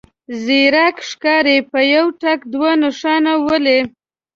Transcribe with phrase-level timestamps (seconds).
[0.43, 3.79] ځيرک ښکاري په يوه ټک دوه نښانه ولي.